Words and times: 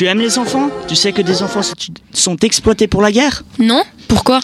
Tu 0.00 0.06
aimes 0.06 0.20
les 0.20 0.38
enfants? 0.38 0.70
Tu 0.88 0.96
sais 0.96 1.12
que 1.12 1.20
des 1.20 1.42
enfants 1.42 1.60
sont- 2.14 2.36
exploités 2.38 2.86
pour 2.86 3.02
la 3.02 3.12
guerre? 3.12 3.42
Non. 3.58 3.82
Pourquoi? 4.08 4.40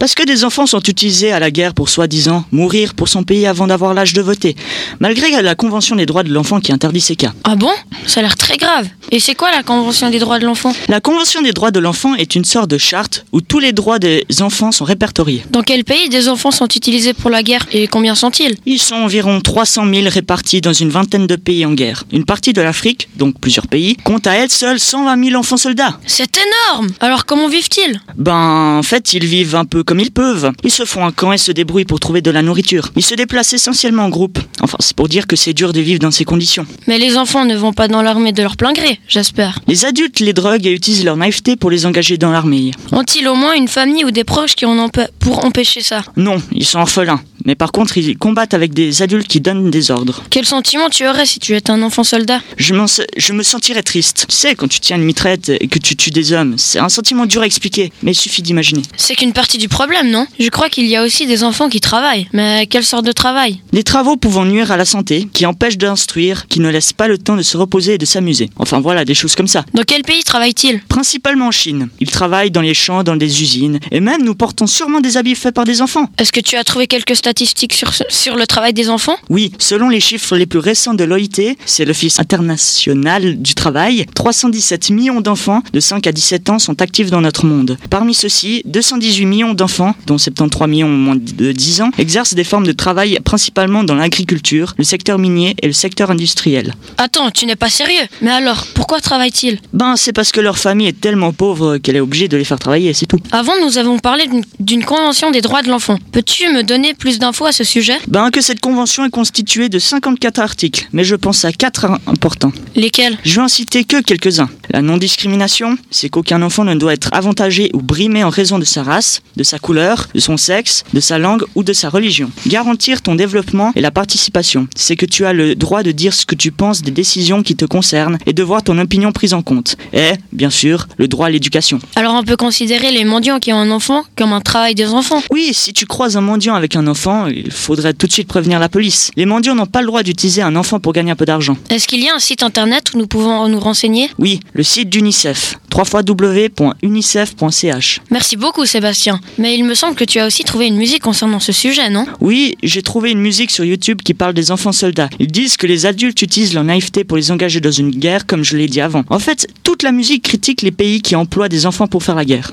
Parce 0.00 0.16
que 0.16 0.24
des 0.24 0.42
enfants 0.42 0.66
sont 0.66 0.80
utilisés 0.80 1.30
à 1.30 1.38
la 1.38 1.52
guerre 1.52 1.72
pour 1.72 1.88
soi-disant 1.88 2.44
mourir 2.50 2.94
pour 2.94 3.08
son 3.08 3.22
pays 3.22 3.46
avant 3.46 3.68
d'avoir 3.68 3.94
l'âge 3.94 4.12
de 4.12 4.20
voter, 4.20 4.56
malgré 4.98 5.30
la 5.40 5.54
Convention 5.54 5.94
des 5.94 6.04
droits 6.04 6.24
de 6.24 6.32
l'enfant 6.32 6.58
qui 6.58 6.72
interdit 6.72 7.00
ces 7.00 7.14
cas. 7.14 7.32
Ah 7.44 7.54
bon? 7.54 7.70
Ça 8.08 8.18
a 8.18 8.22
l'air 8.24 8.36
très 8.36 8.56
grave. 8.56 8.88
Et 9.10 9.20
c'est 9.20 9.34
quoi 9.34 9.50
la 9.50 9.62
Convention 9.62 10.10
des 10.10 10.18
droits 10.18 10.38
de 10.38 10.44
l'enfant? 10.44 10.72
La 10.88 11.00
Convention 11.00 11.40
des 11.40 11.52
droits 11.52 11.70
de 11.70 11.78
l'enfant 11.78 12.14
est 12.14 12.34
une 12.34 12.44
sorte 12.44 12.68
de 12.68 12.76
charte 12.76 13.24
où 13.32 13.40
tous 13.40 13.58
les 13.58 13.72
droits 13.72 13.98
des 13.98 14.26
enfants 14.40 14.70
sont 14.70 14.84
répertoriés. 14.84 15.44
Dans 15.50 15.62
quel 15.62 15.84
pays 15.84 16.10
des 16.10 16.28
enfants 16.28 16.50
sont 16.50 16.66
utilisés 16.66 17.14
pour 17.14 17.30
la 17.30 17.42
guerre 17.42 17.66
et 17.72 17.86
combien 17.86 18.14
sont-ils? 18.14 18.56
Ils 18.66 18.78
sont 18.78 18.96
environ 18.96 19.40
300 19.40 19.86
000 19.90 20.08
répartis 20.10 20.60
dans 20.60 20.74
une 20.74 20.90
vingtaine 20.90 21.26
de 21.26 21.36
pays 21.36 21.64
en 21.64 21.72
guerre. 21.72 22.04
Une 22.12 22.26
partie 22.26 22.52
de 22.52 22.60
l'Afrique, 22.60 23.08
donc 23.16 23.40
plusieurs 23.40 23.66
pays, 23.66 23.96
compte 23.96 24.26
à 24.26 24.34
elle 24.34 24.50
seule 24.50 24.78
120 24.78 25.24
000 25.24 25.40
enfants 25.40 25.56
soldats. 25.56 25.98
C'est 26.06 26.36
énorme 26.36 26.88
Alors 27.00 27.24
comment 27.24 27.48
vivent-ils? 27.48 28.00
Ben, 28.16 28.76
en 28.78 28.82
fait, 28.82 29.14
ils 29.14 29.24
vivent 29.24 29.56
un 29.56 29.64
peu 29.64 29.84
comme 29.84 30.00
ils 30.00 30.10
peuvent. 30.12 30.52
Ils 30.64 30.70
se 30.70 30.84
font 30.84 31.06
un 31.06 31.12
camp 31.12 31.32
et 31.32 31.38
se 31.38 31.50
débrouillent 31.52 31.86
pour 31.86 31.98
trouver 32.00 32.20
de 32.20 32.30
la 32.30 32.42
nourriture. 32.42 32.90
Ils 32.94 33.04
se 33.04 33.14
déplacent 33.14 33.54
essentiellement 33.54 34.04
en 34.04 34.10
groupe. 34.10 34.38
Enfin, 34.60 34.76
c'est 34.80 34.94
pour 34.94 35.08
dire 35.08 35.26
que 35.26 35.36
c'est 35.36 35.54
dur 35.54 35.72
de 35.72 35.80
vivre 35.80 35.98
dans 35.98 36.10
ces 36.10 36.26
conditions. 36.26 36.66
Mais 36.86 36.98
les 36.98 37.16
enfants 37.16 37.46
ne 37.46 37.56
vont 37.56 37.72
pas 37.72 37.88
dans 37.88 38.02
l'armée 38.02 38.32
de 38.32 38.42
leur 38.42 38.58
plein 38.58 38.74
gré, 38.74 38.97
j'espère. 39.06 39.58
Les 39.66 39.84
adultes 39.84 40.20
les 40.20 40.32
droguent 40.32 40.66
et 40.66 40.72
utilisent 40.72 41.04
leur 41.04 41.16
naïveté 41.16 41.56
pour 41.56 41.70
les 41.70 41.86
engager 41.86 42.18
dans 42.18 42.30
l'armée. 42.30 42.72
Ont-ils 42.92 43.28
au 43.28 43.34
moins 43.34 43.54
une 43.54 43.68
famille 43.68 44.04
ou 44.04 44.10
des 44.10 44.24
proches 44.24 44.54
qui 44.54 44.66
en 44.66 44.76
empê- 44.86 45.08
pour 45.18 45.44
empêcher 45.44 45.80
ça? 45.82 46.02
Non, 46.16 46.42
ils 46.52 46.64
sont 46.64 46.78
orphelins. 46.80 47.20
Mais 47.44 47.54
par 47.54 47.72
contre, 47.72 47.96
ils 47.98 48.16
combattent 48.18 48.54
avec 48.54 48.72
des 48.74 49.02
adultes 49.02 49.28
qui 49.28 49.40
donnent 49.40 49.70
des 49.70 49.90
ordres. 49.90 50.22
Quel 50.30 50.44
sentiment 50.46 50.88
tu 50.90 51.06
aurais 51.06 51.26
si 51.26 51.38
tu 51.38 51.54
étais 51.56 51.70
un 51.70 51.82
enfant 51.82 52.04
soldat 52.04 52.40
Je, 52.56 52.74
m'en- 52.74 52.86
je 53.16 53.32
me 53.32 53.42
sentirais 53.42 53.82
triste. 53.82 54.26
Tu 54.28 54.36
sais, 54.36 54.54
quand 54.54 54.68
tu 54.68 54.80
tiens 54.80 54.96
une 54.96 55.04
mitraille 55.04 55.38
et 55.60 55.68
que 55.68 55.78
tu 55.78 55.94
tues 55.96 56.10
des 56.10 56.32
hommes, 56.32 56.54
c'est 56.56 56.78
un 56.78 56.88
sentiment 56.88 57.26
dur 57.26 57.42
à 57.42 57.46
expliquer, 57.46 57.92
mais 58.02 58.12
il 58.12 58.14
suffit 58.14 58.42
d'imaginer. 58.42 58.82
C'est 58.96 59.14
qu'une 59.14 59.32
partie 59.32 59.58
du 59.58 59.68
problème, 59.68 60.10
non? 60.10 60.26
Je 60.38 60.48
crois 60.48 60.68
qu'il 60.68 60.86
y 60.86 60.96
a 60.96 61.04
aussi 61.04 61.26
des 61.26 61.44
enfants 61.44 61.68
qui 61.68 61.80
travaillent. 61.80 62.28
Mais 62.32 62.66
quelle 62.66 62.84
sorte 62.84 63.04
de 63.04 63.12
travail? 63.12 63.60
Des 63.72 63.82
travaux 63.82 64.16
pouvant 64.16 64.44
nuire 64.44 64.72
à 64.72 64.76
la 64.76 64.84
santé, 64.84 65.28
qui 65.32 65.44
empêchent 65.46 65.78
d'instruire, 65.78 66.46
qui 66.48 66.60
ne 66.60 66.68
laissent 66.70 66.92
pas 66.92 67.08
le 67.08 67.18
temps 67.18 67.36
de 67.36 67.42
se 67.42 67.56
reposer 67.56 67.94
et 67.94 67.98
de 67.98 68.06
s'amuser. 68.06 68.48
Enfin 68.56 68.80
voilà, 68.80 69.04
des 69.04 69.14
choses 69.14 69.34
comme 69.34 69.46
ça. 69.48 69.64
Dans 69.74 69.82
quel 69.84 70.02
pays 70.02 70.22
travaillent-ils? 70.24 70.80
Principalement 70.88 71.48
en 71.48 71.50
Chine. 71.52 71.88
Ils 72.00 72.10
travaillent 72.10 72.50
dans 72.50 72.60
les 72.62 72.74
champs, 72.74 73.02
dans 73.02 73.16
des 73.16 73.42
usines, 73.42 73.78
et 73.90 74.00
même 74.00 74.22
nous 74.24 74.34
portons 74.34 74.66
sûrement 74.66 75.00
des 75.00 75.16
habits 75.16 75.34
faits 75.34 75.54
par 75.54 75.64
des 75.64 75.82
enfants. 75.82 76.08
Est-ce 76.18 76.32
que 76.32 76.40
tu 76.40 76.56
as 76.56 76.64
trouvé 76.64 76.86
quelques 76.86 77.16
statistiques 77.28 77.74
sur, 77.74 77.92
sur 78.08 78.36
le 78.36 78.46
travail 78.46 78.72
des 78.72 78.88
enfants? 78.88 79.16
Oui, 79.28 79.52
selon 79.58 79.90
les 79.90 80.00
chiffres 80.00 80.34
les 80.34 80.46
plus 80.46 80.60
récents 80.60 80.94
de 80.94 81.04
l'OIT, 81.04 81.56
c'est 81.66 81.84
l'Office 81.84 82.18
international 82.18 83.42
du 83.42 83.54
travail, 83.54 84.06
317 84.14 84.88
millions 84.90 85.20
d'enfants 85.20 85.62
de 85.74 85.78
5 85.78 86.06
à 86.06 86.12
17 86.12 86.48
ans 86.48 86.58
sont 86.58 86.80
actifs 86.80 87.10
dans 87.10 87.20
notre 87.20 87.44
monde. 87.44 87.76
Parmi 87.90 88.14
ceux-ci, 88.14 88.62
218 88.64 89.26
millions 89.26 89.52
d'enfants, 89.52 89.94
dont 90.06 90.16
73 90.16 90.68
millions 90.70 90.88
moins 90.88 91.16
de 91.16 91.52
10 91.52 91.82
ans, 91.82 91.90
exercent 91.98 92.32
des 92.32 92.44
formes 92.44 92.66
de 92.66 92.72
travail 92.72 93.18
principalement 93.22 93.84
dans 93.84 93.94
l'agriculture, 93.94 94.72
le 94.78 94.84
secteur 94.84 95.18
minier 95.18 95.54
et 95.60 95.66
le 95.66 95.74
secteur 95.74 96.10
industriel. 96.10 96.72
Attends, 96.96 97.30
tu 97.30 97.44
n'es 97.44 97.56
pas 97.56 97.68
sérieux? 97.68 98.06
Mais 98.22 98.30
alors, 98.30 98.66
pourquoi 98.74 99.00
travaillent-ils? 99.00 99.58
Ben, 99.74 99.96
c'est 99.96 100.14
parce 100.14 100.32
que 100.32 100.40
leur 100.40 100.56
famille 100.56 100.86
est 100.86 100.98
tellement 100.98 101.34
pauvre 101.34 101.76
qu'elle 101.76 101.96
est 101.96 102.00
obligée 102.00 102.28
de 102.28 102.38
les 102.38 102.44
faire 102.44 102.58
travailler, 102.58 102.94
c'est 102.94 103.04
tout. 103.04 103.20
Avant, 103.32 103.52
nous 103.62 103.76
avons 103.76 103.98
parlé 103.98 104.24
d'une 104.60 104.84
convention 104.84 105.30
des 105.30 105.42
droits 105.42 105.60
de 105.60 105.68
l'enfant. 105.68 105.98
Peux-tu 106.12 106.50
me 106.54 106.62
donner 106.62 106.94
plus 106.94 107.17
d'infos 107.18 107.46
à 107.46 107.52
ce 107.52 107.64
sujet? 107.64 107.98
Ben, 108.08 108.30
que 108.30 108.40
cette 108.40 108.60
convention 108.60 109.04
est 109.04 109.10
constituée 109.10 109.68
de 109.68 109.78
54 109.78 110.38
articles, 110.38 110.88
mais 110.92 111.04
je 111.04 111.14
pense 111.14 111.44
à 111.44 111.52
4 111.52 111.86
importants. 112.06 112.52
Lesquels? 112.74 113.18
Je 113.24 113.36
vais 113.36 113.42
en 113.42 113.48
citer 113.48 113.84
que 113.84 114.00
quelques-uns. 114.00 114.48
La 114.70 114.82
non-discrimination, 114.82 115.78
c'est 115.90 116.08
qu'aucun 116.10 116.42
enfant 116.42 116.64
ne 116.64 116.74
doit 116.74 116.92
être 116.92 117.08
avantagé 117.12 117.70
ou 117.72 117.80
brimé 117.80 118.22
en 118.22 118.28
raison 118.28 118.58
de 118.58 118.64
sa 118.64 118.82
race, 118.82 119.22
de 119.36 119.42
sa 119.42 119.58
couleur, 119.58 120.08
de 120.14 120.20
son 120.20 120.36
sexe, 120.36 120.84
de 120.92 121.00
sa 121.00 121.18
langue 121.18 121.44
ou 121.54 121.62
de 121.62 121.72
sa 121.72 121.88
religion. 121.88 122.30
Garantir 122.46 123.02
ton 123.02 123.14
développement 123.14 123.72
et 123.74 123.80
la 123.80 123.90
participation, 123.90 124.68
c'est 124.76 124.96
que 124.96 125.06
tu 125.06 125.24
as 125.24 125.32
le 125.32 125.54
droit 125.54 125.82
de 125.82 125.92
dire 125.92 126.12
ce 126.12 126.26
que 126.26 126.34
tu 126.34 126.52
penses 126.52 126.82
des 126.82 126.90
décisions 126.90 127.42
qui 127.42 127.56
te 127.56 127.64
concernent 127.64 128.18
et 128.26 128.32
de 128.32 128.42
voir 128.42 128.62
ton 128.62 128.78
opinion 128.78 129.12
prise 129.12 129.34
en 129.34 129.42
compte. 129.42 129.76
Et, 129.92 130.12
bien 130.32 130.50
sûr, 130.50 130.86
le 130.98 131.08
droit 131.08 131.26
à 131.26 131.30
l'éducation. 131.30 131.78
Alors 131.96 132.14
on 132.14 132.22
peut 132.22 132.36
considérer 132.36 132.92
les 132.92 133.04
mendiants 133.04 133.38
qui 133.38 133.52
ont 133.52 133.58
un 133.58 133.70
enfant 133.70 134.04
comme 134.16 134.32
un 134.32 134.40
travail 134.40 134.74
des 134.74 134.88
enfants? 134.88 135.22
Oui, 135.30 135.50
si 135.52 135.72
tu 135.72 135.86
croises 135.86 136.16
un 136.16 136.20
mendiant 136.20 136.54
avec 136.54 136.76
un 136.76 136.86
enfant, 136.86 137.07
il 137.28 137.50
faudrait 137.50 137.94
tout 137.94 138.06
de 138.06 138.12
suite 138.12 138.28
prévenir 138.28 138.58
la 138.58 138.68
police. 138.68 139.10
Les 139.16 139.26
mendiants 139.26 139.54
n'ont 139.54 139.66
pas 139.66 139.80
le 139.80 139.86
droit 139.86 140.02
d'utiliser 140.02 140.42
un 140.42 140.56
enfant 140.56 140.80
pour 140.80 140.92
gagner 140.92 141.10
un 141.10 141.16
peu 141.16 141.24
d'argent. 141.24 141.56
Est-ce 141.70 141.88
qu'il 141.88 142.04
y 142.04 142.08
a 142.08 142.14
un 142.14 142.18
site 142.18 142.42
internet 142.42 142.92
où 142.94 142.98
nous 142.98 143.06
pouvons 143.06 143.48
nous 143.48 143.60
renseigner? 143.60 144.10
Oui, 144.18 144.40
le 144.52 144.62
site 144.62 144.90
d'UNICEF, 144.90 145.58
www.unicef.ch. 145.74 148.00
Merci 148.10 148.36
beaucoup 148.36 148.66
Sébastien. 148.66 149.20
Mais 149.38 149.54
il 149.54 149.64
me 149.64 149.74
semble 149.74 149.94
que 149.94 150.04
tu 150.04 150.18
as 150.18 150.26
aussi 150.26 150.44
trouvé 150.44 150.66
une 150.66 150.76
musique 150.76 151.02
concernant 151.02 151.40
ce 151.40 151.52
sujet, 151.52 151.88
non? 151.90 152.06
Oui, 152.20 152.56
j'ai 152.62 152.82
trouvé 152.82 153.10
une 153.10 153.20
musique 153.20 153.50
sur 153.50 153.64
YouTube 153.64 154.00
qui 154.04 154.14
parle 154.14 154.34
des 154.34 154.50
enfants 154.50 154.72
soldats. 154.72 155.08
Ils 155.18 155.32
disent 155.32 155.56
que 155.56 155.66
les 155.66 155.86
adultes 155.86 156.20
utilisent 156.22 156.54
leur 156.54 156.64
naïveté 156.64 157.04
pour 157.04 157.16
les 157.16 157.30
engager 157.30 157.60
dans 157.60 157.70
une 157.70 157.90
guerre, 157.90 158.26
comme 158.26 158.44
je 158.44 158.56
l'ai 158.56 158.66
dit 158.66 158.80
avant. 158.80 159.04
En 159.08 159.18
fait, 159.18 159.46
toute 159.62 159.82
la 159.82 159.92
musique 159.92 160.24
critique 160.24 160.62
les 160.62 160.72
pays 160.72 161.02
qui 161.02 161.16
emploient 161.16 161.48
des 161.48 161.66
enfants 161.66 161.86
pour 161.86 162.02
faire 162.02 162.14
la 162.14 162.24
guerre. 162.24 162.52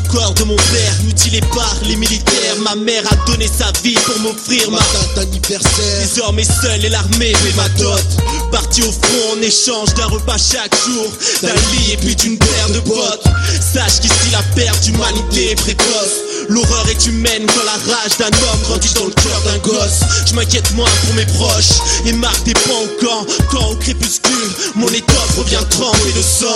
Au 0.00 0.12
corps 0.12 0.34
de 0.34 0.44
mon 0.44 0.56
père, 0.56 0.94
mutilé 1.04 1.40
par 1.54 1.76
les 1.84 1.96
militaires. 1.96 2.56
Ma 2.62 2.74
mère 2.74 3.02
a 3.10 3.16
donné 3.30 3.46
sa 3.46 3.70
vie 3.82 3.94
pour 3.94 4.18
m'offrir 4.20 4.70
ma 4.70 4.78
date 4.78 5.28
anniversaire. 5.28 6.00
Désormais 6.00 6.44
seul 6.44 6.84
et 6.84 6.88
l'armée 6.88 7.32
fait 7.34 7.56
ma 7.56 7.68
dot. 7.70 8.04
Parti 8.50 8.82
au 8.82 8.92
front 8.92 9.38
en 9.38 9.42
échange 9.42 9.94
d'un 9.94 10.06
repas 10.06 10.38
chaque 10.38 10.74
jour, 10.84 11.06
d'un 11.42 11.54
lit 11.72 11.92
et 11.92 11.96
puis 11.96 12.16
d'une 12.16 12.38
paire 12.38 12.70
de 12.70 12.80
bottes. 12.80 13.24
Sache 13.60 14.00
qu'ici 14.00 14.30
la 14.32 14.42
perte 14.54 14.82
d'humanité 14.84 15.52
est 15.52 15.56
précoce. 15.56 16.16
L'horreur 16.48 16.88
est 16.88 17.06
humaine 17.06 17.46
quand 17.46 17.64
la 17.64 17.94
rage 17.94 18.18
d'un 18.18 18.26
homme 18.26 18.60
grandit 18.64 18.94
dans 18.94 19.04
le 19.04 19.12
cœur 19.12 19.40
d'un 19.44 19.58
gosse. 19.58 20.00
Je 20.26 20.34
m'inquiète 20.34 20.70
moins 20.74 20.90
pour 21.04 21.14
mes 21.14 21.26
proches 21.26 21.78
et 22.06 22.12
marque 22.12 22.42
des 22.44 22.54
points 22.54 22.82
au 22.82 23.04
camp. 23.04 23.26
Quand 23.50 23.70
au 23.70 23.76
crépuscule, 23.76 24.50
mon 24.74 24.88
étoffe 24.88 25.38
revient 25.38 25.64
trempée 25.70 26.12
de 26.16 26.22
sang. 26.22 26.49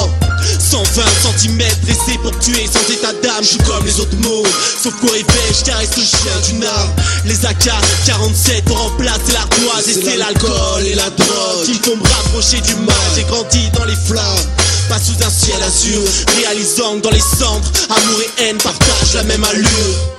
120 0.94 1.38
cm 1.38 1.58
dressé 1.82 2.18
pour 2.22 2.38
tuer 2.38 2.66
sans 2.72 2.92
état 2.92 3.12
d'âme. 3.20 3.42
Je 3.42 3.48
suis 3.48 3.58
comme 3.58 3.84
les 3.84 3.98
autres 3.98 4.16
mots, 4.18 4.46
sauf 4.80 4.94
qu'au 5.00 5.08
réveil, 5.08 5.50
je 5.58 5.64
caresse 5.64 5.96
le 5.96 6.04
chien 6.04 6.38
d'une 6.46 6.64
arme. 6.64 6.90
Les 7.24 7.44
AK-47 7.44 8.70
ont 8.70 8.74
remplacé 8.74 9.32
l'ardoise 9.32 9.88
et 9.88 9.94
c'est 9.94 10.16
l'alcool 10.16 10.86
et 10.86 10.94
la 10.94 11.10
drogue 11.10 11.64
qui 11.64 11.74
font 11.74 11.96
me 11.96 12.02
rapprocher 12.02 12.60
du 12.60 12.76
mal. 12.76 12.94
J'ai 13.16 13.24
grandi 13.24 13.70
dans 13.76 13.84
les 13.84 13.96
flammes. 14.06 14.46
Pas 14.88 15.00
sous 15.00 15.16
un 15.24 15.30
ciel 15.30 15.60
azur, 15.62 16.02
réalisant 16.36 16.98
que 16.98 17.04
dans 17.04 17.10
les 17.10 17.18
cendres, 17.18 17.72
amour 17.88 18.20
et 18.20 18.42
haine 18.44 18.58
partagent 18.58 19.14
la 19.14 19.24
même 19.24 19.42
allure. 19.42 20.14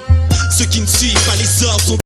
Ceux 0.58 0.66
qui 0.66 0.82
ne 0.82 0.88
suivent 0.88 1.14
pas 1.26 1.36
les 1.36 1.68
ordres 1.68 1.86
sont 1.86 1.94